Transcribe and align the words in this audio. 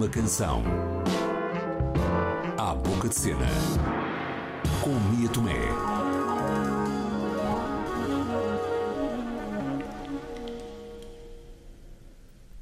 uma 0.00 0.08
canção. 0.08 0.62
À 2.56 2.74
boca 2.74 3.06
de 3.06 3.14
cena. 3.14 3.46
Com 4.80 4.98
Mia 5.14 5.28
Tomé. 5.28 5.52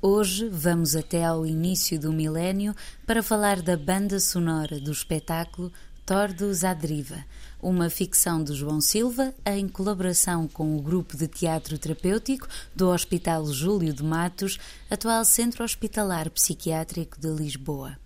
Hoje 0.02 0.48
vamos 0.48 0.96
até 0.96 1.24
ao 1.24 1.46
início 1.46 1.96
do 2.00 2.12
milénio 2.12 2.74
para 3.06 3.22
falar 3.22 3.62
da 3.62 3.76
banda 3.76 4.18
sonora 4.18 4.80
do 4.80 4.90
espetáculo 4.90 5.72
Tordos 6.08 6.64
à 6.64 6.72
Deriva, 6.72 7.22
uma 7.60 7.90
ficção 7.90 8.42
de 8.42 8.54
João 8.54 8.80
Silva 8.80 9.34
em 9.44 9.68
colaboração 9.68 10.48
com 10.48 10.74
o 10.74 10.80
grupo 10.80 11.14
de 11.14 11.28
teatro 11.28 11.76
terapêutico 11.76 12.48
do 12.74 12.88
Hospital 12.88 13.44
Júlio 13.52 13.92
de 13.92 14.02
Matos, 14.02 14.58
atual 14.90 15.22
Centro 15.26 15.62
Hospitalar 15.62 16.30
Psiquiátrico 16.30 17.20
de 17.20 17.28
Lisboa. 17.28 17.98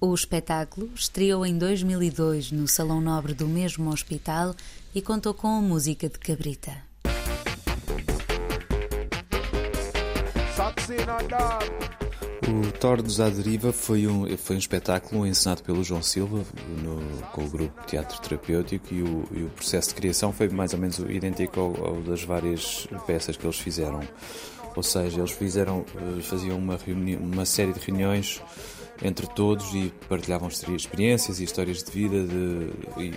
O 0.00 0.14
espetáculo 0.14 0.88
estreou 0.94 1.44
em 1.44 1.58
2002 1.58 2.52
no 2.52 2.68
Salão 2.68 3.00
Nobre 3.00 3.34
do 3.34 3.48
mesmo 3.48 3.90
hospital 3.90 4.54
e 4.94 5.02
contou 5.02 5.34
com 5.34 5.48
a 5.48 5.60
música 5.60 6.08
de 6.08 6.20
Cabrita. 6.20 6.84
O 12.42 12.72
Tordos 12.72 13.20
à 13.20 13.28
Deriva 13.28 13.72
foi 13.72 14.06
um, 14.06 14.36
foi 14.36 14.56
um 14.56 14.58
espetáculo 14.58 15.26
encenado 15.26 15.62
pelo 15.62 15.82
João 15.84 16.02
Silva 16.02 16.44
no, 16.82 17.22
com 17.28 17.44
o 17.44 17.48
grupo 17.48 17.86
Teatro 17.86 18.20
Terapêutico 18.20 18.92
e 18.92 19.02
o, 19.02 19.24
e 19.32 19.42
o, 19.44 19.50
processo 19.50 19.90
de 19.90 19.94
criação 19.94 20.32
foi 20.32 20.48
mais 20.48 20.74
ou 20.74 20.78
menos 20.78 20.98
idêntico 20.98 21.60
ao, 21.60 21.86
ao, 21.86 22.02
das 22.02 22.22
várias 22.22 22.86
peças 23.06 23.36
que 23.36 23.46
eles 23.46 23.58
fizeram. 23.58 24.00
Ou 24.76 24.82
seja, 24.82 25.20
eles 25.20 25.30
fizeram, 25.30 25.84
eh, 25.96 26.22
faziam 26.22 26.58
uma, 26.58 26.76
reuni 26.76 27.16
uma 27.16 27.44
série 27.44 27.72
de 27.72 27.78
reuniões 27.78 28.42
entre 29.02 29.26
todos 29.26 29.72
e 29.74 29.92
partilhavam 30.08 30.48
experiências 30.48 31.40
e 31.40 31.44
histórias 31.44 31.82
de 31.82 31.90
vida. 31.90 32.26
De, 32.26 32.70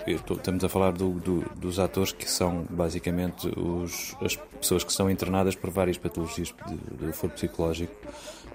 e, 0.06 0.14
estamos 0.14 0.64
a 0.64 0.68
falar 0.68 0.92
do, 0.92 1.12
do, 1.14 1.40
dos 1.56 1.78
atores 1.78 2.12
que 2.12 2.30
são 2.30 2.66
basicamente 2.70 3.48
os, 3.58 4.14
as 4.20 4.36
pessoas 4.36 4.84
que 4.84 4.92
são 4.92 5.10
internadas 5.10 5.54
por 5.54 5.70
várias 5.70 5.98
patologias 5.98 6.54
de 7.00 7.12
foro 7.12 7.32
psicológico 7.32 7.94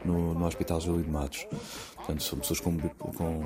no, 0.06 0.34
no 0.34 0.46
Hospital 0.46 0.80
Júlio 0.82 1.04
de 1.04 1.10
Matos. 1.10 1.46
Portanto, 1.96 2.24
são 2.24 2.40
pessoas 2.40 2.60
com, 2.60 2.78
com 2.78 3.44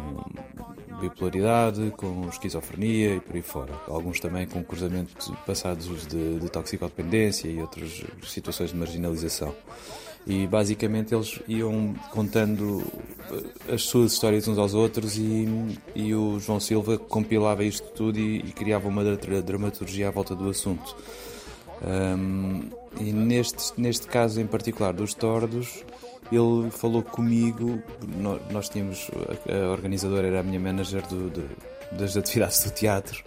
bipolaridade, 0.99 1.93
com 1.95 2.27
esquizofrenia 2.27 3.15
e 3.15 3.19
por 3.19 3.35
aí 3.35 3.41
fora. 3.41 3.73
Alguns 3.87 4.19
também 4.19 4.47
com 4.47 4.63
cruzamento 4.63 5.31
passados 5.45 6.07
de, 6.07 6.39
de 6.39 6.49
toxicodependência 6.49 7.47
e 7.47 7.61
outras 7.61 8.03
situações 8.23 8.71
de 8.71 8.77
marginalização. 8.77 9.53
E 10.25 10.45
basicamente 10.45 11.15
eles 11.15 11.39
iam 11.47 11.95
contando 12.11 12.83
eh, 13.31 13.73
as 13.75 13.83
suas 13.83 14.11
histórias 14.11 14.45
uns 14.45 14.57
aos 14.57 14.73
outros 14.73 15.17
e, 15.17 15.47
e 15.95 16.13
o 16.13 16.37
João 16.37 16.59
Silva 16.59 16.97
compilava 16.97 17.63
isto 17.63 17.87
tudo 17.91 18.19
e, 18.19 18.39
e 18.39 18.51
criava 18.51 18.89
uma 18.89 19.03
dramaturgia 19.05 20.09
à 20.09 20.11
volta 20.11 20.35
do 20.35 20.49
assunto. 20.49 20.97
Um, 21.81 22.69
e 22.99 23.13
neste, 23.13 23.79
neste 23.79 24.07
caso 24.07 24.41
em 24.41 24.47
particular 24.47 24.91
dos 24.93 25.13
tordos, 25.13 25.85
ele 26.31 26.69
falou 26.71 27.01
comigo, 27.01 27.81
nós 28.51 28.69
tínhamos, 28.69 29.09
a 29.47 29.71
organizadora 29.71 30.27
era 30.27 30.39
a 30.41 30.43
minha 30.43 30.59
manager 30.59 31.05
do, 31.07 31.29
do, 31.29 31.49
das 31.91 32.17
atividades 32.17 32.63
do 32.63 32.71
teatro, 32.71 33.23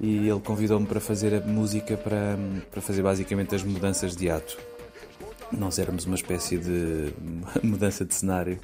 e 0.00 0.28
ele 0.28 0.40
convidou-me 0.40 0.86
para 0.86 1.00
fazer 1.00 1.34
a 1.34 1.40
música 1.40 1.96
para, 1.96 2.36
para 2.70 2.80
fazer 2.80 3.02
basicamente 3.02 3.54
as 3.54 3.62
mudanças 3.62 4.16
de 4.16 4.28
ato. 4.28 4.58
Nós 5.52 5.78
éramos 5.78 6.06
uma 6.06 6.16
espécie 6.16 6.58
de 6.58 7.12
mudança 7.62 8.04
de 8.04 8.14
cenário 8.14 8.58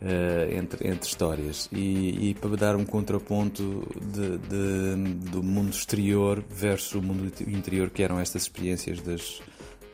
uh, 0.00 0.56
entre, 0.56 0.88
entre 0.88 1.08
histórias 1.08 1.68
e, 1.72 2.30
e, 2.30 2.34
para 2.34 2.56
dar 2.56 2.76
um 2.76 2.84
contraponto 2.84 3.86
de, 4.00 4.38
de, 4.38 5.14
do 5.30 5.42
mundo 5.42 5.70
exterior 5.70 6.42
versus 6.48 6.94
o 6.94 7.02
mundo 7.02 7.30
interior, 7.46 7.90
que 7.90 8.02
eram 8.02 8.18
estas 8.18 8.42
experiências 8.42 9.00
das, 9.00 9.42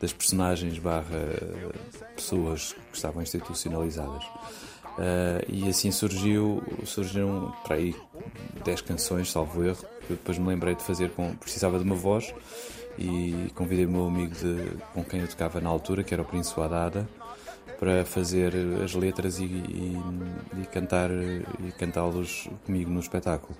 das 0.02 0.12
personagens 0.12 0.78
barra 0.80 1.04
pessoas 2.16 2.74
que 2.90 2.96
estavam 2.96 3.22
institucionalizadas. 3.22 4.24
Uh, 4.24 5.40
e 5.48 5.68
assim 5.68 5.90
surgiu, 5.90 6.62
surgiram 6.84 7.54
para 7.64 7.76
aí 7.76 7.94
10 8.64 8.82
canções, 8.82 9.30
salvo 9.30 9.64
erro, 9.64 9.86
que 10.06 10.12
eu 10.12 10.16
depois 10.16 10.36
me 10.36 10.48
lembrei 10.48 10.74
de 10.74 10.82
fazer 10.82 11.10
com. 11.12 11.34
precisava 11.36 11.78
de 11.78 11.84
uma 11.84 11.94
voz 11.94 12.34
e 12.98 13.50
convidei 13.54 13.86
o 13.86 13.90
meu 13.90 14.06
amigo 14.06 14.34
de, 14.34 14.76
com 14.92 15.02
quem 15.02 15.20
eu 15.20 15.28
tocava 15.28 15.60
na 15.60 15.70
altura, 15.70 16.02
que 16.02 16.12
era 16.12 16.22
o 16.22 16.26
Príncipe 16.26 16.60
Adada, 16.60 17.08
para 17.78 18.04
fazer 18.04 18.52
as 18.84 18.92
letras 18.92 19.38
e, 19.38 19.44
e, 19.44 19.96
e 20.60 20.66
cantar 20.66 21.10
e 21.10 21.72
cantá-los 21.78 22.48
comigo 22.66 22.90
no 22.90 23.00
espetáculo. 23.00 23.56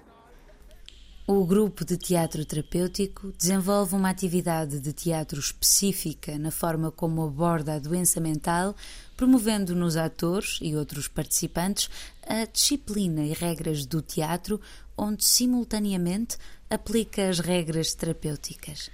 O 1.25 1.47
grupo 1.47 1.85
de 1.85 1.97
teatro 1.97 2.45
terapêutico 2.45 3.33
desenvolve 3.39 3.95
uma 3.95 4.11
atividade 4.11 4.81
de 4.81 4.93
teatro 4.93 5.39
específica 5.39 6.37
na 6.37 6.51
forma 6.51 6.91
como 6.91 7.23
aborda 7.23 7.75
a 7.75 7.79
doença 7.79 8.21
mental, 8.21 8.75
promovendo 9.17 9.73
nos 9.73 9.97
atores 9.97 10.59
e 10.61 10.75
outros 10.75 11.07
participantes 11.07 11.89
a 12.27 12.45
disciplina 12.45 13.23
e 13.23 13.33
regras 13.33 13.87
do 13.87 14.03
teatro, 14.03 14.61
onde 14.99 15.25
simultaneamente 15.25 16.37
aplica 16.69 17.29
as 17.29 17.39
regras 17.39 17.95
terapêuticas. 17.95 18.91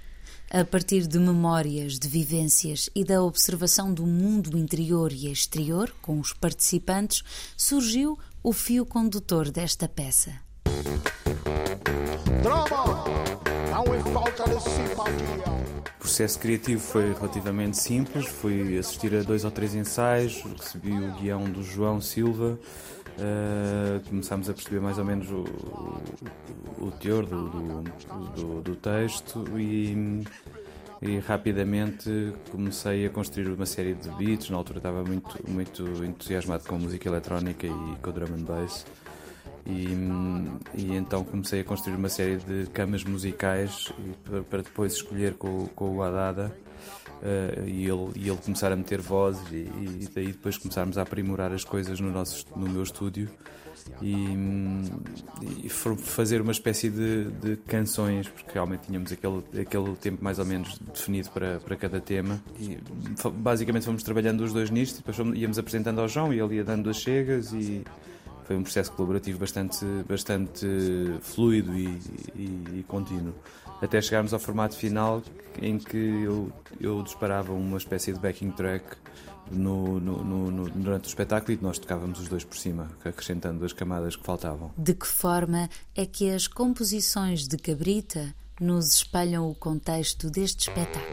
A 0.51 0.63
partir 0.63 1.07
de 1.07 1.17
memórias, 1.17 1.97
de 1.97 2.07
vivências 2.07 2.91
e 2.93 3.03
da 3.03 3.23
observação 3.23 3.91
do 3.91 4.05
mundo 4.05 4.55
interior 4.55 5.11
e 5.11 5.31
exterior 5.31 5.91
com 5.99 6.19
os 6.19 6.31
participantes, 6.31 7.23
surgiu 7.57 8.19
o 8.43 8.53
fio 8.53 8.85
condutor 8.85 9.49
desta 9.49 9.87
peça. 9.87 10.39
O 15.95 15.99
processo 15.99 16.39
criativo 16.39 16.81
foi 16.81 17.13
relativamente 17.13 17.77
simples. 17.77 18.25
Fui 18.27 18.77
assistir 18.77 19.15
a 19.15 19.21
dois 19.21 19.45
ou 19.45 19.51
três 19.51 19.75
ensaios, 19.75 20.43
recebi 20.57 20.91
o 20.91 21.11
guião 21.13 21.43
do 21.43 21.63
João 21.63 21.99
Silva. 22.01 22.59
Uh, 23.19 23.99
começámos 24.07 24.49
a 24.49 24.53
perceber 24.53 24.79
mais 24.79 24.97
ou 24.97 25.03
menos 25.03 25.29
o, 25.29 25.43
o, 26.79 26.85
o 26.85 26.91
teor 26.91 27.25
do, 27.25 27.49
do, 27.49 27.81
do, 28.35 28.61
do 28.61 28.75
texto 28.77 29.43
e, 29.59 30.23
e, 31.01 31.19
rapidamente 31.19 32.33
comecei 32.49 33.05
a 33.05 33.09
construir 33.09 33.49
uma 33.49 33.65
série 33.65 33.93
de 33.93 34.09
beats. 34.11 34.49
Na 34.49 34.55
altura 34.55 34.79
estava 34.79 35.03
muito, 35.03 35.37
muito 35.49 35.83
entusiasmado 36.05 36.63
com 36.63 36.77
música 36.77 37.09
eletrónica 37.09 37.67
e 37.67 37.95
com 38.01 38.11
drum 38.11 38.33
and 38.35 38.43
bass. 38.43 38.85
E, 39.65 39.87
e, 40.73 40.95
então 40.95 41.23
comecei 41.23 41.61
a 41.61 41.63
construir 41.63 41.95
uma 41.95 42.09
série 42.09 42.37
de 42.37 42.67
camas 42.71 43.03
musicais 43.03 43.91
para, 44.49 44.61
depois 44.61 44.93
escolher 44.93 45.33
com, 45.33 45.67
com 45.75 45.97
o 45.97 46.01
Adada 46.01 46.55
uh, 47.21 47.67
e, 47.67 47.85
ele, 47.85 48.11
e 48.15 48.29
ele 48.29 48.37
começar 48.37 48.71
a 48.71 48.75
meter 48.75 49.01
vozes 49.01 49.41
e, 49.51 49.55
e, 49.55 50.09
daí 50.13 50.27
depois 50.27 50.57
começarmos 50.57 50.97
a 50.97 51.03
aprimorar 51.03 51.51
as 51.51 51.63
coisas 51.63 51.99
no, 51.99 52.11
nosso, 52.11 52.45
no 52.55 52.69
meu 52.69 52.83
estúdio 52.83 53.29
e, 54.01 54.27
e 55.63 55.69
fazer 55.69 56.41
uma 56.41 56.51
espécie 56.51 56.89
de, 56.89 57.25
de, 57.31 57.55
canções, 57.57 58.27
porque 58.27 58.51
realmente 58.53 58.81
tínhamos 58.87 59.11
aquele, 59.11 59.43
aquele 59.61 59.95
tempo 59.95 60.23
mais 60.23 60.39
ou 60.39 60.45
menos 60.45 60.77
definido 60.79 61.29
para, 61.29 61.59
para 61.59 61.75
cada 61.75 61.99
tema. 61.99 62.41
E 62.59 62.77
basicamente 63.33 63.85
fomos 63.85 64.03
trabalhando 64.03 64.41
os 64.41 64.53
dois 64.53 64.69
nisto, 64.69 64.97
depois 64.97 65.17
fomos, 65.17 65.37
íamos 65.37 65.57
apresentando 65.57 65.99
ao 66.01 66.07
João 66.07 66.33
e 66.33 66.39
ele 66.39 66.55
ia 66.55 66.63
dando 66.63 66.89
as 66.89 66.97
chegas 66.97 67.51
e 67.53 67.83
foi 68.49 68.57
um 68.57 68.63
processo 68.63 68.91
colaborativo 68.93 69.37
bastante, 69.37 69.85
bastante 70.07 70.65
fluido 71.21 71.71
e, 71.77 71.85
e, 72.35 72.79
e, 72.79 72.85
contínuo. 72.87 73.35
Até 73.79 74.01
chegarmos 74.01 74.33
ao 74.33 74.39
formato 74.39 74.75
final 74.75 75.21
em 75.61 75.77
que 75.77 75.95
eu, 75.95 76.51
eu 76.81 77.03
disparava 77.03 77.53
uma 77.53 77.77
espécie 77.77 78.11
de 78.11 78.17
backing 78.17 78.49
track 78.49 78.83
no, 79.51 79.99
no, 79.99 80.23
no, 80.23 80.69
durante 80.71 81.05
o 81.05 81.09
espetáculo 81.09 81.55
e 81.55 81.59
nós 81.61 81.77
tocávamos 81.77 82.19
os 82.19 82.27
dois 82.27 82.43
por 82.43 82.57
cima, 82.57 82.89
acrescentando 83.05 83.63
as 83.63 83.71
camadas 83.71 84.15
que 84.15 84.25
faltavam. 84.25 84.71
De 84.75 84.95
que 84.95 85.05
forma 85.05 85.69
é 85.95 86.07
que 86.07 86.31
as 86.31 86.47
composições 86.47 87.47
de 87.47 87.55
Cabrita 87.55 88.33
nos 88.59 88.95
espelham 88.95 89.47
o 89.47 89.53
contexto 89.53 90.27
deste 90.27 90.69
espetáculo? 90.69 91.05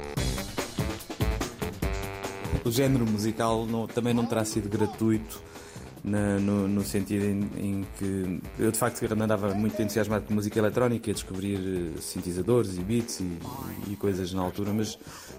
O 2.64 2.70
género 2.70 3.05
musical 3.05 3.66
não, 3.66 3.87
também 3.87 4.14
não 4.14 4.25
terá 4.25 4.43
sido 4.43 4.70
gratuito 4.70 5.44
na, 6.06 6.38
no, 6.38 6.69
no, 6.69 6.85
sentido 6.85 7.25
em, 7.25 7.41
em, 7.58 7.87
que 7.99 8.41
eu 8.61 8.70
de 8.70 8.79
facto 8.79 9.03
andava 9.12 9.53
muito 9.55 9.81
entusiasmado 9.82 10.25
com 10.25 10.35
música 10.35 10.56
eletrónica, 10.56 11.11
a 11.11 11.14
descobrir 11.14 11.58
eh, 11.58 12.00
sintetizadores 12.00 12.79
e 12.79 12.81
beats 12.81 13.19
e, 13.19 13.38
e, 13.88 13.97
coisas 13.97 14.32
na 14.32 14.41
altura, 14.41 14.73
mas 14.73 14.97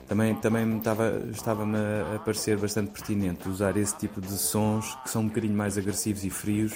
também, 0.09 0.35
também 0.35 0.77
estava, 0.77 1.23
estava-me 1.31 1.77
a 2.13 2.19
parecer 2.19 2.57
bastante 2.57 2.91
pertinente 2.91 3.47
usar 3.47 3.77
esse 3.77 3.97
tipo 3.97 4.19
de 4.19 4.37
sons 4.37 4.93
que 5.03 5.09
são 5.09 5.21
um 5.21 5.27
bocadinho 5.29 5.55
mais 5.55 5.77
agressivos 5.77 6.25
e 6.25 6.29
frios 6.29 6.73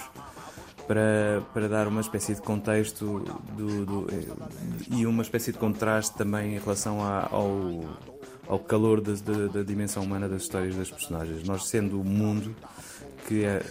para, 0.88 1.42
para 1.54 1.68
dar 1.68 1.88
uma 1.88 2.02
espécie 2.02 2.34
de 2.34 2.42
contexto 2.42 3.26
do, 3.58 3.86
do, 3.86 4.08
eh, 4.10 4.26
e 4.90 5.06
uma 5.06 5.22
espécie 5.22 5.52
de 5.52 5.58
contraste 5.58 6.16
também 6.18 6.56
em 6.56 6.60
relação 6.60 7.02
ao, 7.04 7.84
ao 8.48 8.60
calor 8.60 9.02
da, 9.02 9.14
da, 9.14 9.48
da 9.48 9.64
dimensão 9.64 10.04
humana 10.04 10.28
das 10.28 10.44
histórias 10.44 10.76
das 10.76 10.90
personagens. 10.90 11.44
Nós, 11.48 11.66
sendo 11.68 12.00
o 12.00 12.04
mundo 12.04 12.56
que 13.28 13.46
é, 13.46 13.62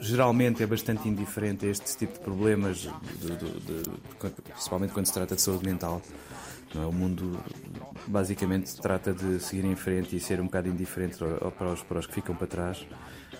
geralmente 0.00 0.62
é 0.62 0.66
bastante 0.66 1.08
indiferente 1.08 1.66
a 1.66 1.68
este 1.68 1.96
tipo 1.96 2.14
de 2.14 2.20
problemas, 2.20 2.88
de, 3.20 3.36
de, 3.36 3.60
de, 3.60 4.42
principalmente 4.52 4.92
quando 4.92 5.06
se 5.06 5.12
trata 5.12 5.34
de 5.34 5.40
saúde 5.40 5.64
mental. 5.64 6.02
Não 6.74 6.82
é? 6.82 6.86
O 6.86 6.92
mundo 6.92 7.38
basicamente 8.06 8.76
trata 8.80 9.12
de 9.12 9.40
seguir 9.40 9.64
em 9.64 9.74
frente 9.74 10.16
e 10.16 10.20
ser 10.20 10.40
um 10.40 10.44
bocado 10.44 10.68
indiferente 10.68 11.16
para 11.56 11.72
os, 11.72 11.82
para 11.82 11.98
os 11.98 12.06
que 12.06 12.14
ficam 12.14 12.34
para 12.34 12.46
trás. 12.46 12.86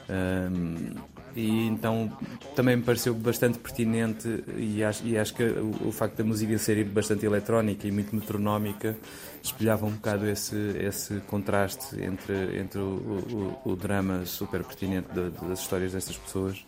Um, 0.09 0.94
e 1.35 1.67
então 1.67 2.11
também 2.55 2.77
me 2.77 2.82
pareceu 2.82 3.15
bastante 3.15 3.59
pertinente 3.59 4.44
e 4.56 4.82
acho, 4.82 5.06
e 5.06 5.17
acho 5.17 5.35
que 5.35 5.44
o, 5.44 5.88
o, 5.88 5.93
facto 5.93 6.17
da 6.17 6.25
música 6.25 6.56
ser 6.59 6.85
bastante 6.85 7.25
eletrónica 7.27 7.87
e 7.87 7.93
muito 7.93 8.15
metronómica 8.15 8.97
espelhava 9.43 9.87
um 9.87 9.93
bocado 9.93 10.29
esse, 10.29 10.56
esse 10.79 11.21
contraste 11.21 12.00
entre, 12.00 12.59
entre 12.59 12.81
o, 12.81 13.55
o, 13.65 13.71
o 13.71 13.77
drama 13.77 14.25
super 14.27 14.65
pertinente 14.65 15.09
de, 15.12 15.31
das 15.31 15.61
histórias 15.61 15.93
destas 15.93 16.17
pessoas 16.17 16.65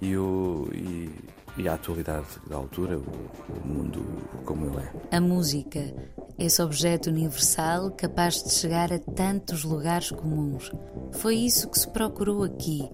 e, 0.00 0.16
o, 0.16 0.68
e, 0.74 1.10
e 1.56 1.68
a 1.68 1.74
atualidade 1.74 2.26
da 2.48 2.56
altura, 2.56 2.98
o, 2.98 3.02
o 3.02 3.66
mundo 3.66 4.02
como 4.44 4.66
ele 4.66 4.78
é. 4.78 5.16
A 5.16 5.20
música, 5.20 5.94
esse 6.38 6.60
objeto 6.60 7.08
universal 7.08 7.92
capaz 7.92 8.42
de 8.42 8.52
chegar 8.52 8.92
a 8.92 8.98
tantos 8.98 9.64
lugares 9.64 10.10
comuns. 10.10 10.72
Foi 11.12 11.36
isso 11.36 11.70
que 11.70 11.78
se 11.78 11.90
procurou 11.90 12.42
aqui 12.42 12.90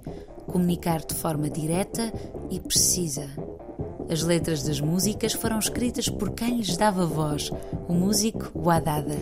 comunicar 0.48 1.04
de 1.04 1.14
forma 1.14 1.48
direta 1.48 2.12
e 2.50 2.58
precisa. 2.58 3.26
As 4.10 4.22
letras 4.22 4.62
das 4.62 4.80
músicas 4.80 5.34
foram 5.34 5.58
escritas 5.58 6.08
por 6.08 6.30
quem 6.30 6.56
lhes 6.56 6.76
dava 6.76 7.06
voz, 7.06 7.50
o 7.86 7.92
músico 7.92 8.50
Guadada. 8.58 9.16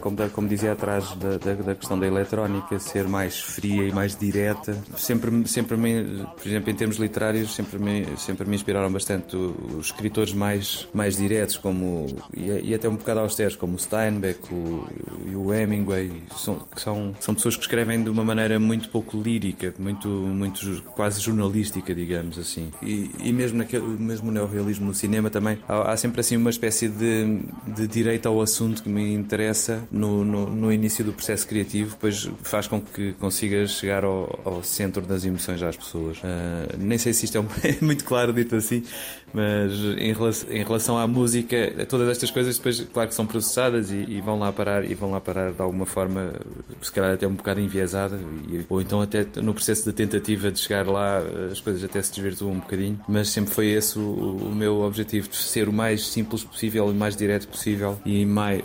Como, 0.00 0.16
como 0.30 0.48
dizia 0.48 0.72
atrás 0.72 1.14
da, 1.16 1.38
da, 1.38 1.54
da, 1.54 1.74
questão 1.74 1.98
da 1.98 2.06
eletrónica, 2.06 2.78
ser 2.78 3.06
mais 3.08 3.38
fria 3.38 3.84
e 3.84 3.92
mais 3.92 4.16
direta. 4.16 4.76
Sempre, 4.96 5.48
sempre 5.48 5.76
me, 5.76 6.24
por 6.36 6.46
exemplo, 6.46 6.70
em 6.70 6.74
termos 6.74 6.96
literários, 6.96 7.54
sempre 7.54 7.78
me, 7.78 8.06
sempre 8.16 8.48
me 8.48 8.54
inspiraram 8.54 8.92
bastante 8.92 9.36
os 9.36 9.86
escritores 9.86 10.32
mais, 10.32 10.88
mais 10.92 11.16
diretos, 11.16 11.56
como, 11.56 12.06
e, 12.34 12.70
e 12.70 12.74
até 12.74 12.88
um 12.88 12.96
bocado 12.96 13.20
austeros, 13.20 13.56
como 13.56 13.78
Steinbeck 13.78 14.52
o, 14.52 14.86
e 15.26 15.34
o 15.34 15.52
Hemingway, 15.52 16.12
são, 16.36 16.56
que 16.74 16.80
são, 16.80 17.14
são 17.20 17.34
pessoas 17.34 17.56
que 17.56 17.62
escrevem 17.62 18.02
de 18.02 18.10
uma 18.10 18.24
maneira 18.24 18.58
muito 18.58 18.88
pouco 18.88 19.20
lírica, 19.20 19.74
muito, 19.78 20.08
muito 20.08 20.82
quase 20.94 21.20
jornalística, 21.20 21.94
digamos 21.94 22.38
assim. 22.38 22.70
E, 22.82 23.10
e 23.22 23.32
mesmo, 23.32 23.58
naquele, 23.58 23.86
mesmo 23.86 24.26
no 24.26 24.32
neorrealismo 24.32 24.86
no 24.86 24.94
cinema 24.94 25.30
também, 25.30 25.58
há, 25.68 25.92
há 25.92 25.96
sempre 25.96 26.20
assim 26.20 26.36
uma 26.36 26.50
espécie 26.50 26.88
de, 26.88 27.40
de 27.66 27.86
direito 27.86 28.28
ao 28.28 28.40
assunto 28.40 28.82
que 28.82 28.88
me 28.88 29.14
interessa 29.14 29.69
no, 29.90 30.24
no, 30.24 30.50
no, 30.50 30.72
início 30.72 31.04
do 31.04 31.12
processo 31.12 31.46
criativo, 31.46 31.90
depois 31.90 32.30
faz 32.42 32.66
com 32.66 32.80
que 32.80 33.12
consigas 33.14 33.72
chegar 33.72 34.04
ao, 34.04 34.40
ao 34.44 34.62
centro 34.62 35.02
das 35.02 35.24
emoções 35.24 35.60
das 35.60 35.76
pessoas. 35.76 36.18
Uh, 36.18 36.76
nem 36.78 36.98
sei 36.98 37.12
se 37.12 37.24
isto 37.24 37.36
é, 37.36 37.40
um, 37.40 37.46
é, 37.62 37.76
muito 37.84 38.04
claro 38.04 38.32
dito 38.32 38.56
assim, 38.56 38.82
mas 39.32 39.72
em 39.98 40.12
relação, 40.12 40.50
em 40.50 40.64
relação 40.64 40.98
à 40.98 41.06
música, 41.06 41.86
todas 41.88 42.08
estas 42.08 42.30
coisas 42.30 42.56
depois, 42.56 42.80
claro 42.92 43.08
que 43.08 43.14
são 43.14 43.26
processadas 43.26 43.90
e, 43.90 44.04
e, 44.08 44.20
vão 44.20 44.38
lá 44.38 44.52
parar 44.52 44.84
e 44.84 44.94
vão 44.94 45.10
lá 45.10 45.20
parar 45.20 45.52
de 45.52 45.60
alguma 45.60 45.86
forma, 45.86 46.32
se 46.82 46.90
calhar 46.90 47.14
até 47.14 47.26
um 47.26 47.34
bocado 47.34 47.60
enviesada, 47.60 48.18
e, 48.48 48.64
ou 48.68 48.80
então 48.80 49.00
até 49.00 49.26
no 49.40 49.54
processo 49.54 49.84
de 49.84 49.92
tentativa 49.92 50.50
de 50.50 50.58
chegar 50.58 50.86
lá 50.86 51.18
as 51.50 51.60
coisas 51.60 51.82
até 51.84 52.02
se 52.02 52.12
desvirtuam 52.12 52.52
um 52.52 52.58
bocadinho, 52.58 53.00
mas 53.08 53.28
sempre 53.28 53.52
foi 53.52 53.68
esse 53.68 53.98
o, 53.98 54.02
o 54.02 54.54
meu 54.54 54.82
objetivo, 54.82 55.28
de 55.28 55.36
ser 55.36 55.68
o 55.68 55.72
mais 55.72 56.06
simples 56.06 56.42
possível 56.44 56.90
e 56.90 56.94
mais 56.94 57.16
direto 57.16 57.48
possível 57.48 57.98
e, 58.04 58.24
mais, 58.26 58.62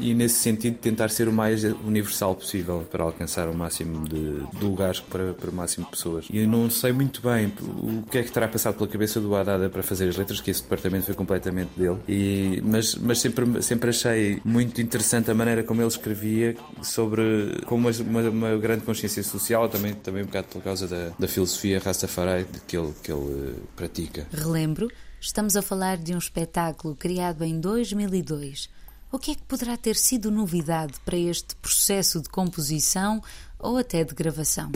e 0.00 0.14
nesse 0.26 0.40
sentido 0.40 0.76
tentar 0.78 1.08
ser 1.08 1.28
o 1.28 1.32
mais 1.32 1.62
universal 1.62 2.34
possível 2.34 2.84
para 2.90 3.04
alcançar 3.04 3.48
o 3.48 3.54
máximo 3.54 4.06
de, 4.08 4.40
de 4.58 4.64
lugares 4.64 4.98
para, 4.98 5.32
para 5.32 5.50
o 5.50 5.54
máximo 5.54 5.84
de 5.84 5.92
pessoas. 5.92 6.26
E 6.28 6.38
eu 6.38 6.48
não 6.48 6.68
sei 6.68 6.92
muito 6.92 7.22
bem 7.22 7.52
o 7.60 8.02
que 8.10 8.18
é 8.18 8.22
que 8.24 8.32
terá 8.32 8.48
passado 8.48 8.74
pela 8.76 8.88
cabeça 8.88 9.20
do 9.20 9.34
Haddad 9.34 9.68
para 9.70 9.82
fazer 9.84 10.08
as 10.08 10.16
letras, 10.16 10.40
que 10.40 10.50
esse 10.50 10.62
departamento 10.62 11.06
foi 11.06 11.14
completamente 11.14 11.70
dele. 11.76 11.98
E, 12.08 12.60
mas 12.64 12.96
mas 12.96 13.20
sempre, 13.20 13.62
sempre 13.62 13.90
achei 13.90 14.40
muito 14.44 14.80
interessante 14.80 15.30
a 15.30 15.34
maneira 15.34 15.62
como 15.62 15.80
ele 15.80 15.88
escrevia 15.88 16.56
sobre 16.82 17.62
com 17.66 17.76
uma, 17.76 17.90
uma, 18.30 18.56
grande 18.56 18.84
consciência 18.84 19.22
social, 19.22 19.68
também, 19.68 19.94
também 19.94 20.22
um 20.22 20.26
bocado 20.26 20.48
por 20.48 20.62
causa 20.62 20.88
da, 20.88 21.10
da 21.16 21.28
filosofia 21.28 21.78
Rastafari 21.78 22.46
que 22.66 22.76
ele, 22.76 22.92
que 23.02 23.12
ele 23.12 23.20
uh, 23.20 23.54
pratica. 23.76 24.26
Relembro, 24.32 24.90
estamos 25.20 25.56
a 25.56 25.62
falar 25.62 25.98
de 25.98 26.14
um 26.14 26.18
espetáculo 26.18 26.96
criado 26.96 27.44
em 27.44 27.60
2002 27.60 28.68
o 29.10 29.18
que 29.18 29.32
é 29.32 29.34
que 29.34 29.42
poderá 29.42 29.76
ter 29.76 29.96
sido 29.96 30.30
novidade 30.30 30.94
para 31.04 31.16
este 31.16 31.54
processo 31.56 32.20
de 32.20 32.28
composição 32.28 33.22
ou 33.58 33.78
até 33.78 34.04
de 34.04 34.14
gravação? 34.14 34.70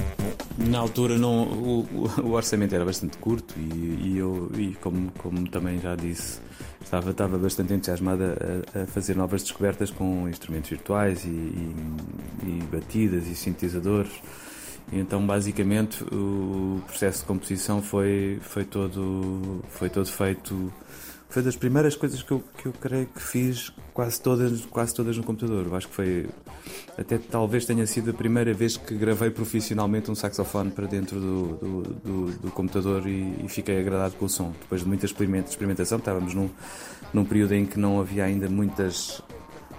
Na 0.57 0.79
altura 0.79 1.19
não, 1.19 1.45
o, 1.45 2.11
o 2.23 2.31
orçamento 2.33 2.75
era 2.75 2.85
bastante 2.85 3.19
curto 3.19 3.55
e, 3.59 4.13
e 4.13 4.19
eu, 4.19 4.51
e 4.57 4.75
como, 4.77 5.11
como 5.13 5.49
também 5.49 5.81
já 5.81 5.97
disse, 5.97 6.41
estava, 6.83 7.11
estava 7.11 7.39
bastante 7.39 7.73
entusiasmada 7.73 8.65
a, 8.75 8.83
a 8.83 8.87
fazer 8.87 9.17
novas 9.17 9.43
descobertas 9.43 9.91
com 9.91 10.29
instrumentos 10.29 10.71
virtuais 10.71 11.25
e, 11.25 11.29
e, 11.29 12.63
batidas 12.71 13.27
e 13.27 13.35
sintetizadores. 13.35 14.13
Então, 14.93 15.25
basicamente, 15.25 16.03
o 16.13 16.83
processo 16.87 17.21
de 17.21 17.27
composição 17.27 17.81
foi, 17.81 18.41
foi, 18.43 18.65
todo, 18.65 19.63
foi 19.69 19.89
todo 19.89 20.07
feito 20.07 20.73
foi 21.31 21.43
das 21.43 21.55
primeiras 21.55 21.95
coisas 21.95 22.23
que 22.23 22.33
eu, 22.33 22.43
que 22.59 22.67
eu 22.67 22.73
creio 22.73 23.07
que 23.07 23.23
fiz 23.23 23.73
quase 23.95 24.21
todas, 24.21 24.65
quase 24.67 24.93
todas 24.93 25.17
no 25.17 25.23
computador. 25.23 25.67
Eu 25.67 25.77
acho 25.77 25.89
que 25.89 25.95
foi. 25.95 26.29
Até 26.99 27.19
talvez 27.19 27.65
tenha 27.65 27.87
sido 27.87 28.11
a 28.11 28.13
primeira 28.13 28.53
vez 28.53 28.77
que 28.77 28.95
gravei 28.97 29.31
profissionalmente 29.31 30.11
um 30.11 30.15
saxofone 30.15 30.73
para 30.73 30.87
dentro 30.87 31.21
do, 31.21 31.57
do, 31.57 31.83
do, 31.83 32.27
do 32.39 32.51
computador 32.51 33.07
e, 33.07 33.45
e, 33.45 33.49
fiquei 33.49 33.79
agradado 33.81 34.17
com 34.17 34.25
o 34.25 34.29
som. 34.29 34.53
Depois 34.61 34.83
de 34.83 34.89
muita 34.89 35.07
experimentação, 35.07 35.99
estávamos 35.99 36.35
num, 36.35 36.51
num 37.15 37.25
período 37.25 37.55
em 37.55 37.65
que 37.65 37.79
não 37.79 38.01
havia 38.01 38.25
ainda 38.25 38.49
muitas 38.49 39.23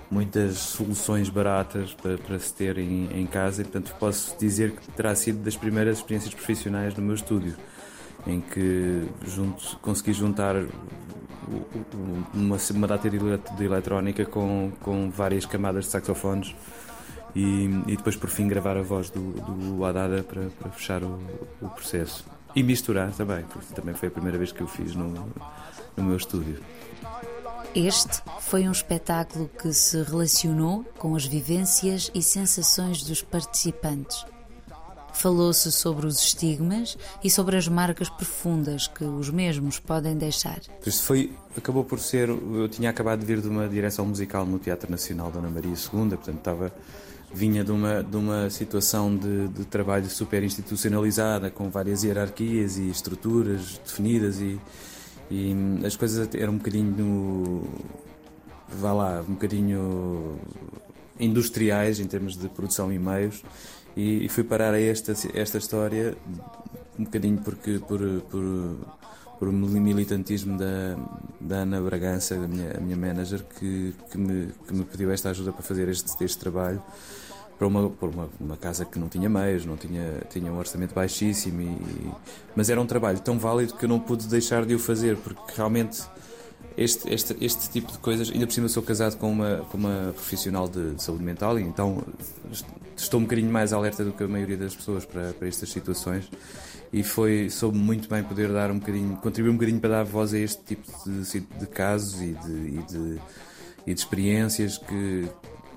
muitas 0.09 0.57
soluções 0.57 1.30
baratas 1.30 1.94
para, 1.94 2.18
para 2.18 2.38
se 2.38 2.54
ter 2.54 2.77
em, 2.77 3.09
em, 3.13 3.25
casa 3.25 3.62
e 3.62 3.63
portanto 3.63 3.95
posso 3.97 4.38
dizer 4.38 4.71
que 4.71 4.92
terá 4.92 5.15
sido 5.15 5.42
das 5.42 5.56
primeiras 5.56 6.00
experiências 6.00 6.33
profissionais 6.33 6.94
no 6.95 7.01
meu 7.01 7.15
estúdio 7.15 7.56
em 8.27 8.41
que 8.41 9.07
junto, 9.25 9.77
consegui 9.77 10.13
juntar 10.13 10.56
uma, 12.33 12.57
uma 12.73 12.88
data 12.88 13.09
de 13.09 13.63
eletrónica 13.63 14.25
com, 14.25 14.71
com 14.81 15.09
várias 15.09 15.45
camadas 15.45 15.85
de 15.85 15.92
saxofones 15.92 16.56
e, 17.35 17.66
e 17.87 17.97
depois 17.97 18.16
por 18.16 18.30
fim 18.30 18.47
gravar 18.47 18.78
a 18.78 18.81
voz 18.81 19.09
do, 19.09 19.31
do 19.31 20.23
para, 20.23 20.49
para 20.49 20.71
fechar 20.71 21.04
o, 21.04 21.19
o, 21.61 21.69
processo. 21.69 22.25
E 22.56 22.63
misturar 22.63 23.11
também, 23.13 23.44
porque 23.45 23.73
também 23.73 23.95
foi 23.95 24.09
a 24.09 24.11
primeira 24.11 24.37
vez 24.37 24.51
que 24.51 24.61
eu 24.61 24.68
fiz 24.68 24.94
no, 24.94 25.13
no 25.95 26.04
meu 26.04 26.18
estúdio. 26.18 26.59
Este 27.73 28.21
foi 28.42 28.68
um 28.68 28.71
espetáculo 28.71 29.49
que 29.49 29.71
se 29.71 30.01
relacionou 30.04 30.83
com 30.97 31.16
as 31.16 31.25
vivências 31.25 32.11
e 32.13 32.21
sensações 32.21 33.04
dos 33.04 33.21
participantes. 33.21 34.25
Falou-se 35.21 35.71
sobre 35.71 36.07
os 36.07 36.19
estigmas 36.19 36.97
e 37.23 37.30
sobre 37.30 37.56
as 37.56 37.68
marcas 37.68 38.09
profundas 38.09 38.87
que 38.87 39.04
os 39.04 39.30
mesmos 39.30 39.78
podem 39.78 40.18
deixar. 40.18 40.59
Isto 40.83 41.04
foi, 41.04 41.31
acabou 41.56 41.83
por 41.83 41.99
ser. 41.99 42.28
Eu 42.28 42.68
tinha 42.68 42.90
acabado 42.90 43.19
de 43.19 43.25
vir 43.28 43.40
de 43.40 43.47
uma 43.47 43.69
direção 43.69 44.04
musical 44.04 44.47
no 44.47 44.57
Teatro 44.57 44.90
Nacional 44.90 45.30
Dona 45.30 45.47
Maria 45.47 45.69
II, 45.69 46.09
portanto 46.09 46.37
estava 46.37 46.73
vinha 47.31 47.63
de 47.63 47.71
uma, 47.71 48.04
de 48.04 48.18
uma 48.18 48.49
situação 48.49 49.16
de, 49.16 49.47
de, 49.49 49.66
trabalho 49.66 50.09
super 50.09 50.42
institucionalizada, 50.44 51.51
com 51.51 51.69
várias 51.69 52.04
hierarquias 52.04 52.80
e 52.80 52.90
estruturas 52.90 53.80
definidas 53.85 54.42
e, 54.42 54.59
e 55.30 55.56
as 55.85 55.95
coisas 55.95 56.28
eram 56.33 56.54
um 56.54 56.57
bocadinho, 56.57 57.63
vá 58.68 58.92
lá, 58.92 59.21
um 59.21 59.33
bocadinho 59.33 60.40
industriais 61.19 61.99
em 61.99 62.07
termos 62.07 62.35
de 62.35 62.49
produção 62.49 62.92
e 62.92 62.97
meios 62.97 63.44
e, 63.95 64.26
e 64.26 64.30
fui 64.30 64.44
parar 64.44 64.74
a 64.74 64.80
esta, 64.80 65.14
esta 65.33 65.57
história 65.57 66.16
um 66.98 67.04
bocadinho 67.04 67.38
porque 67.40 67.80
por, 67.80 68.00
por, 68.30 68.78
por 69.40 69.52
militantismo 69.52 70.57
da, 70.57 70.98
da 71.40 71.57
Ana 71.57 71.81
Bragança, 71.81 72.36
a 72.36 72.48
minha, 72.48 72.78
a 72.78 72.80
minha 72.80 72.95
manager, 72.95 73.44
que, 73.60 73.95
que, 74.10 74.18
me, 74.18 74.50
que 74.68 74.74
me 74.74 74.83
pediu 74.86 75.12
esta 75.12 75.30
ajuda 75.30 75.52
para 75.52 75.64
fazer 75.64 75.88
este, 75.90 76.24
este 76.24 76.38
trabalho 76.38 76.81
para 77.57 77.68
uma, 77.68 77.90
para 77.90 78.10
uma, 78.10 78.30
uma, 78.40 78.57
casa 78.57 78.86
que 78.86 78.98
não 78.98 79.07
tinha 79.07 79.30
meios, 79.30 79.66
não 79.66 79.78
tinha, 79.78 80.21
tinha 80.30 80.52
um 80.52 80.57
orçamento 80.57 80.95
baixíssimo, 80.95 81.62
e, 81.62 82.12
mas 82.56 82.69
era 82.69 82.81
um 82.81 82.86
trabalho 82.86 83.19
tão 83.19 83.38
válido 83.38 83.76
que 83.76 83.86
eu 83.86 83.90
não 83.90 84.00
pude 84.00 84.28
deixar 84.28 84.66
de 84.66 84.74
o 84.74 84.80
fazer, 84.80 85.16
porque 85.18 85.54
realmente 85.56 86.02
este, 86.78 87.13
este, 87.13 87.35
este 87.42 87.69
tipo 87.69 87.92
de 87.92 87.97
coisas, 87.99 88.30
ainda 88.31 88.47
por 88.47 88.54
cima 88.54 88.69
sou 88.69 88.81
casado 88.81 89.18
com 89.18 89.31
uma, 89.31 89.57
com 89.69 89.78
uma 89.78 90.13
profissional 90.13 90.68
de, 90.68 90.95
de 90.95 91.04
saúde 91.04 91.23
mental 91.23 91.59
então 91.59 92.04
estou 92.95 93.19
um 93.19 93.23
bocadinho 93.23 93.51
mais 93.51 93.73
alerta 93.73 94.04
do 94.04 94.11
que 94.11 94.23
a 94.23 94.28
maioria 94.28 94.57
das 94.57 94.75
pessoas 94.75 95.06
para, 95.06 95.33
para 95.33 95.47
estas 95.47 95.69
situações 95.69 96.30
e 96.94 97.04
foi 97.04 97.49
soube 97.49 97.78
muito 97.78 98.09
bem 98.09 98.23
poder 98.23 98.51
dar 98.51 98.69
um 98.69 98.80
bocadinho, 98.80 99.16
contribuir 99.18 99.51
um 99.51 99.56
bocadinho 99.56 99.80
para 99.80 99.90
dar 99.90 100.04
voz 100.04 100.33
a 100.33 100.40
este 100.40 100.61
tipo 100.63 100.83
de, 101.06 101.40
de 101.40 101.68
casos 101.68 102.21
e 102.21 102.33
de, 102.33 102.51
e 102.51 102.83
de, 102.83 103.21
e 103.87 103.94
de 103.94 103.99
experiências 103.99 104.78
que 104.78 105.28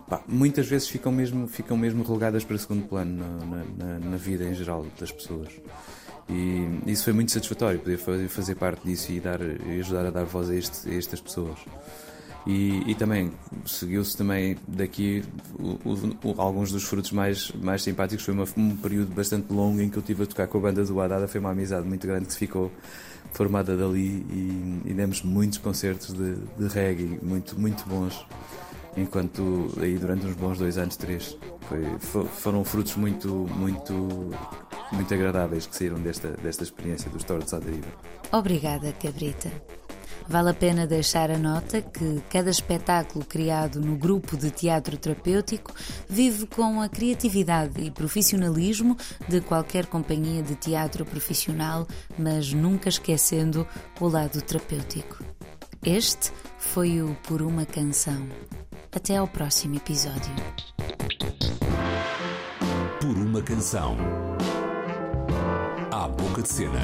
pá, 0.08 0.22
muitas 0.26 0.66
vezes 0.66 0.88
ficam 0.88 1.12
mesmo, 1.12 1.46
ficam 1.46 1.76
mesmo 1.76 2.02
relegadas 2.02 2.44
para 2.44 2.58
segundo 2.58 2.86
plano 2.88 3.24
na, 3.46 3.86
na, 3.86 3.98
na 4.00 4.16
vida 4.16 4.44
em 4.44 4.54
geral 4.54 4.86
das 4.98 5.12
pessoas. 5.12 5.48
E 6.28 6.66
isso 6.86 7.04
foi 7.04 7.12
muito 7.12 7.32
satisfatório, 7.32 7.78
poder 7.78 7.98
fazer 8.28 8.54
parte 8.54 8.86
disso 8.86 9.12
e, 9.12 9.20
dar, 9.20 9.40
e 9.42 9.80
ajudar 9.80 10.06
a 10.06 10.10
dar 10.10 10.24
voz 10.24 10.48
a, 10.48 10.54
este, 10.54 10.88
a 10.88 10.94
estas 10.94 11.20
pessoas. 11.20 11.58
E, 12.46 12.82
e 12.90 12.94
também 12.94 13.32
seguiu-se 13.64 14.16
também 14.16 14.56
daqui 14.68 15.24
o, 15.58 15.78
o, 16.22 16.40
alguns 16.40 16.70
dos 16.70 16.84
frutos 16.84 17.10
mais, 17.10 17.50
mais 17.52 17.82
simpáticos. 17.82 18.24
Foi 18.24 18.34
uma, 18.34 18.44
um 18.56 18.76
período 18.76 19.14
bastante 19.14 19.52
longo 19.52 19.80
em 19.80 19.88
que 19.88 19.96
eu 19.96 20.00
estive 20.00 20.24
a 20.24 20.26
tocar 20.26 20.46
com 20.46 20.58
a 20.58 20.60
banda 20.60 20.84
do 20.84 21.00
Haddada. 21.00 21.26
Foi 21.26 21.40
uma 21.40 21.50
amizade 21.50 21.86
muito 21.86 22.06
grande 22.06 22.26
que 22.26 22.32
se 22.32 22.38
ficou 22.38 22.70
formada 23.32 23.76
dali 23.76 24.24
e, 24.30 24.82
e 24.84 24.94
demos 24.94 25.22
muitos 25.22 25.58
concertos 25.58 26.12
de, 26.12 26.36
de 26.36 26.68
reggae 26.68 27.18
muito, 27.22 27.58
muito 27.58 27.86
bons. 27.88 28.26
Enquanto 28.96 29.72
aí 29.80 29.98
durante 29.98 30.24
uns 30.26 30.36
bons 30.36 30.58
dois 30.58 30.78
anos, 30.78 30.96
três, 30.96 31.36
foi, 31.98 32.24
foram 32.26 32.62
frutos 32.62 32.94
muito, 32.94 33.28
muito, 33.56 34.30
muito 34.94 35.12
agradáveis 35.12 35.66
que 35.66 35.76
saíram 35.76 36.00
desta, 36.00 36.28
desta 36.30 36.62
experiência 36.62 37.10
dos 37.10 37.24
Tortos 37.24 37.52
à 37.52 37.58
Deriva. 37.58 37.88
Obrigada, 38.32 38.92
Cabrita. 38.92 39.50
Vale 40.26 40.50
a 40.50 40.54
pena 40.54 40.86
deixar 40.86 41.30
a 41.30 41.38
nota 41.38 41.82
que 41.82 42.22
cada 42.30 42.48
espetáculo 42.48 43.24
criado 43.24 43.78
no 43.78 43.96
grupo 43.96 44.36
de 44.36 44.50
teatro 44.50 44.96
terapêutico 44.96 45.72
vive 46.08 46.46
com 46.46 46.80
a 46.80 46.88
criatividade 46.88 47.82
e 47.82 47.90
profissionalismo 47.90 48.96
de 49.28 49.40
qualquer 49.42 49.86
companhia 49.86 50.42
de 50.42 50.54
teatro 50.54 51.04
profissional, 51.04 51.86
mas 52.18 52.52
nunca 52.52 52.88
esquecendo 52.88 53.66
o 54.00 54.08
lado 54.08 54.40
terapêutico. 54.40 55.22
Este 55.84 56.32
foi 56.58 57.02
o 57.02 57.14
Por 57.28 57.42
uma 57.42 57.66
Canção. 57.66 58.26
Até 58.90 59.16
ao 59.16 59.28
próximo 59.28 59.76
episódio. 59.76 60.32
Por 63.00 63.16
uma 63.18 63.42
Canção. 63.42 64.33
À 65.96 66.08
Boca 66.08 66.42
de 66.42 66.48
Cena. 66.48 66.82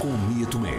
Com 0.00 0.10
Mia 0.28 0.44
Tomé. 0.46 0.74